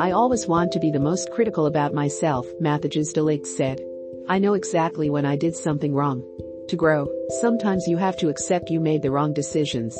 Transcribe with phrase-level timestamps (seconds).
[0.00, 3.82] I always want to be the most critical about myself, Matthijs de Ligt said.
[4.30, 6.24] I know exactly when I did something wrong.
[6.68, 7.06] To grow,
[7.42, 9.98] sometimes you have to accept you made the wrong decisions.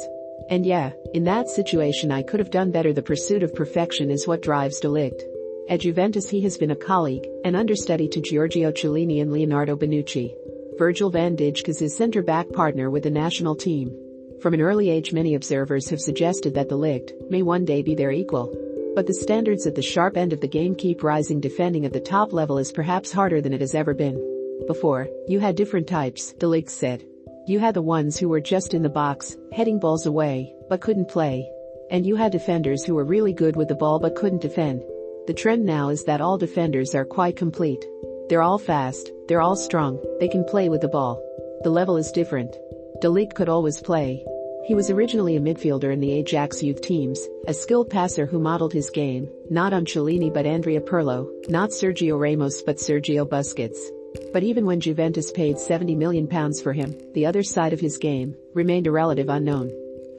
[0.48, 4.26] And yeah, in that situation I could have done better the pursuit of perfection is
[4.26, 5.20] what drives de Ligt.
[5.68, 10.34] At Juventus he has been a colleague, an understudy to Giorgio Chiellini and Leonardo Bonucci.
[10.78, 13.94] Virgil van Dijk is his center-back partner with the national team.
[14.40, 17.94] From an early age many observers have suggested that de Ligt may one day be
[17.94, 18.69] their equal.
[18.94, 22.00] But the standards at the sharp end of the game keep rising defending at the
[22.00, 24.18] top level is perhaps harder than it has ever been.
[24.66, 27.04] Before, you had different types, Ligt said.
[27.46, 31.08] You had the ones who were just in the box, heading balls away, but couldn't
[31.08, 31.48] play.
[31.90, 34.82] And you had defenders who were really good with the ball but couldn't defend.
[35.26, 37.84] The trend now is that all defenders are quite complete.
[38.28, 41.22] They're all fast, they're all strong, they can play with the ball.
[41.62, 42.56] The level is different.
[43.00, 44.24] De Ligt could always play.
[44.66, 48.72] He was originally a midfielder in the Ajax youth teams, a skilled passer who modeled
[48.72, 53.78] his game, not on Chiellini but Andrea Pirlo, not Sergio Ramos but Sergio Busquets.
[54.32, 57.98] But even when Juventus paid 70 million pounds for him, the other side of his
[57.98, 59.72] game remained a relative unknown.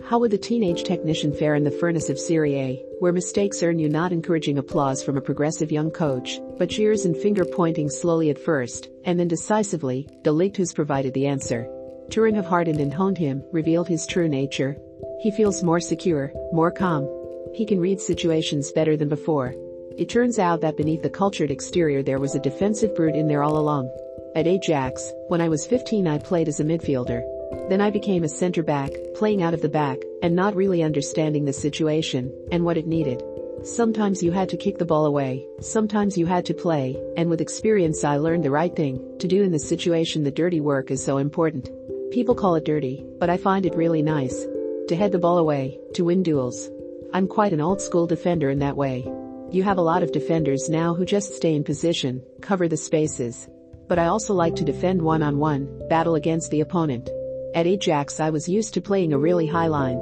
[0.03, 3.79] How would the teenage technician fare in the furnace of Serie A, where mistakes earn
[3.79, 8.29] you not encouraging applause from a progressive young coach, but cheers and finger pointing slowly
[8.29, 11.67] at first, and then decisively, de Ligt who's provided the answer.
[12.11, 14.77] Turin have hardened and honed him, revealed his true nature.
[15.21, 17.09] He feels more secure, more calm.
[17.55, 19.55] He can read situations better than before,
[19.97, 23.43] it turns out that beneath the cultured exterior there was a defensive brute in there
[23.43, 23.89] all along.
[24.35, 27.21] At Ajax, when I was 15 I played as a midfielder.
[27.69, 31.43] Then I became a center back, playing out of the back, and not really understanding
[31.43, 33.21] the situation, and what it needed.
[33.63, 37.41] Sometimes you had to kick the ball away, sometimes you had to play, and with
[37.41, 41.03] experience I learned the right thing to do in the situation the dirty work is
[41.03, 41.69] so important.
[42.11, 44.45] People call it dirty, but I find it really nice.
[44.89, 46.69] To head the ball away, to win duels.
[47.13, 49.09] I'm quite an old school defender in that way.
[49.49, 53.47] You have a lot of defenders now who just stay in position, cover the spaces.
[53.87, 57.09] But I also like to defend one on one, battle against the opponent.
[57.55, 59.99] At Ajax I was used to playing a really high line.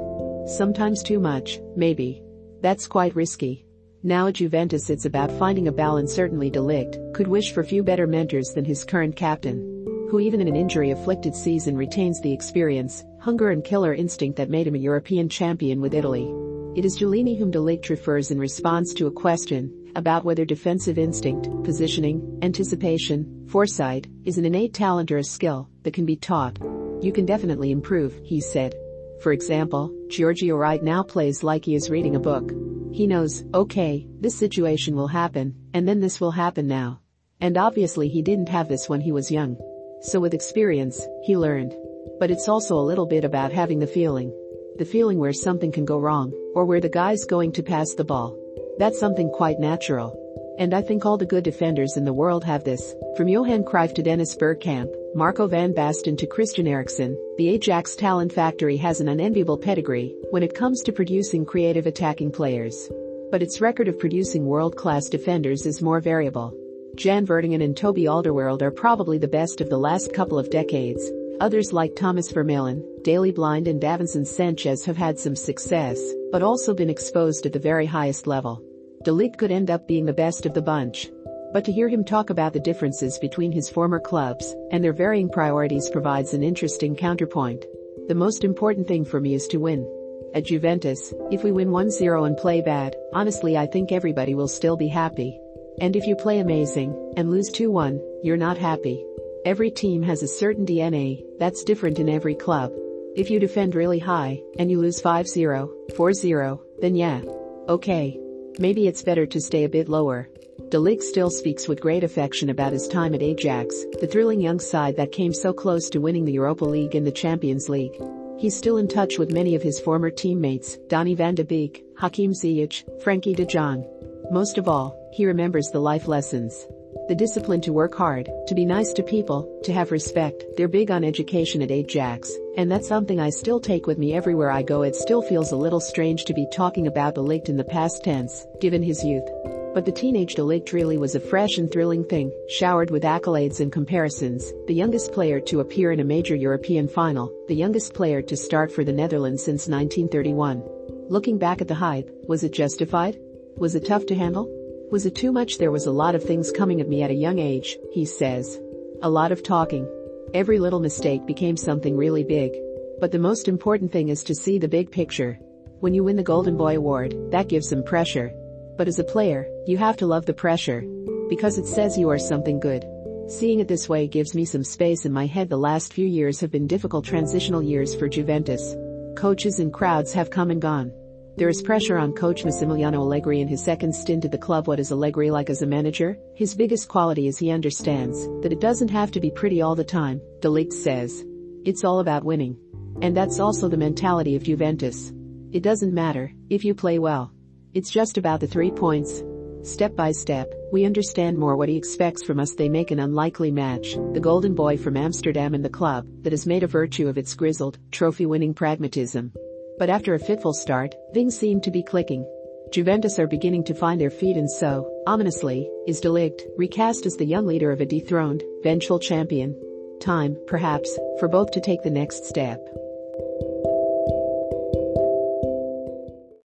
[0.48, 2.24] Sometimes too much, maybe.
[2.60, 3.66] That's quite risky.
[4.02, 7.84] Now at Juventus it's about finding a balance certainly de Ligt could wish for few
[7.84, 9.79] better mentors than his current captain.
[10.10, 14.66] Who even in an injury-afflicted season retains the experience, hunger and killer instinct that made
[14.66, 16.28] him a European champion with Italy.
[16.74, 20.98] It is Chiellini whom de Ligt refers in response to a question about whether defensive
[20.98, 26.58] instinct, positioning, anticipation, foresight is an innate talent or a skill that can be taught.
[27.00, 28.74] You can definitely improve, he said.
[29.22, 32.50] For example, Giorgio right now plays like he is reading a book.
[32.92, 37.00] He knows, okay, this situation will happen, and then this will happen now.
[37.40, 39.56] And obviously he didn't have this when he was young.
[40.02, 41.74] So with experience, he learned.
[42.18, 44.32] But it's also a little bit about having the feeling.
[44.78, 48.04] The feeling where something can go wrong, or where the guy's going to pass the
[48.04, 48.36] ball.
[48.78, 50.16] That's something quite natural.
[50.58, 53.94] And I think all the good defenders in the world have this, from Johan Cruyff
[53.94, 59.08] to Dennis Bergkamp, Marco van Basten to Christian Eriksen, the Ajax talent factory has an
[59.08, 62.90] unenviable pedigree when it comes to producing creative attacking players.
[63.30, 66.54] But its record of producing world-class defenders is more variable.
[66.96, 71.10] Jan Vertonghen and Toby Alderweireld are probably the best of the last couple of decades,
[71.40, 75.98] Others like Thomas Vermaelen, Daley Blind and Davinson Sanchez have had some success,
[76.30, 78.62] but also been exposed at the very highest level.
[79.04, 81.08] De Ligt could end up being the best of the bunch.
[81.54, 85.30] But to hear him talk about the differences between his former clubs and their varying
[85.30, 87.64] priorities provides an interesting counterpoint.
[88.08, 89.90] The most important thing for me is to win.
[90.34, 94.76] At Juventus, if we win 1-0 and play bad, honestly I think everybody will still
[94.76, 95.40] be happy.
[95.80, 99.04] And if you play amazing and lose 2-1, you're not happy.
[99.44, 102.72] Every team has a certain DNA that's different in every club.
[103.16, 107.22] If you defend really high and you lose 5-0, 4-0, then yeah.
[107.68, 108.18] Okay.
[108.58, 110.28] Maybe it's better to stay a bit lower.
[110.68, 114.60] De Ligt still speaks with great affection about his time at Ajax, the thrilling young
[114.60, 118.00] side that came so close to winning the Europa League and the Champions League.
[118.38, 122.32] He's still in touch with many of his former teammates, Donny van de Beek, Hakim
[122.32, 123.84] Ziyech, Frenkie de Jong.
[124.30, 126.68] Most of all, he remembers the life lessons
[127.08, 130.44] the discipline to work hard, to be nice to people, to have respect.
[130.56, 134.50] They're big on education at Ajax, and that's something I still take with me everywhere
[134.50, 134.82] I go.
[134.82, 138.04] It still feels a little strange to be talking about de Ligt in the past
[138.04, 139.28] tense, given his youth.
[139.74, 143.58] But the teenage de Ligt really was a fresh and thrilling thing, showered with accolades
[143.58, 148.22] and comparisons, the youngest player to appear in a major European final, the youngest player
[148.22, 150.62] to start for the Netherlands since 1931.
[151.08, 153.18] Looking back at the hype, was it justified?
[153.60, 154.48] Was it tough to handle?
[154.90, 155.58] Was it too much?
[155.58, 158.58] There was a lot of things coming at me at a young age, he says.
[159.02, 159.86] A lot of talking.
[160.32, 162.52] Every little mistake became something really big.
[163.00, 165.38] But the most important thing is to see the big picture.
[165.80, 168.32] When you win the Golden Boy Award, that gives some pressure.
[168.78, 170.82] But as a player, you have to love the pressure.
[171.28, 172.86] Because it says you are something good.
[173.28, 175.50] Seeing it this way gives me some space in my head.
[175.50, 178.74] The last few years have been difficult transitional years for Juventus.
[179.16, 180.92] Coaches and crowds have come and gone.
[181.40, 184.68] There is pressure on coach Massimiliano Allegri in his second stint at the club.
[184.68, 186.18] What is Allegri like as a manager?
[186.34, 189.82] His biggest quality is he understands that it doesn't have to be pretty all the
[189.82, 191.24] time, De Ligt says.
[191.64, 192.58] It's all about winning.
[193.00, 195.14] And that's also the mentality of Juventus.
[195.50, 197.32] It doesn't matter if you play well.
[197.72, 199.22] It's just about the three points.
[199.62, 202.52] Step by step, we understand more what he expects from us.
[202.52, 206.46] They make an unlikely match, the golden boy from Amsterdam and the club that has
[206.46, 209.32] made a virtue of its grizzled, trophy winning pragmatism.
[209.80, 212.26] But after a fitful start, things seem to be clicking.
[212.70, 217.16] Juventus are beginning to find their feet and so, ominously, is De Ligt, recast as
[217.16, 219.58] the young leader of a dethroned, vengeful champion.
[219.98, 222.60] Time, perhaps, for both to take the next step.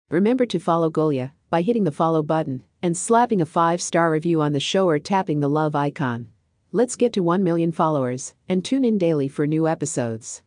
[0.09, 4.53] Remember to follow Golia by hitting the follow button and slapping a 5-star review on
[4.53, 6.29] the show or tapping the love icon.
[6.71, 10.41] Let's get to 1 million followers and tune in daily for new episodes.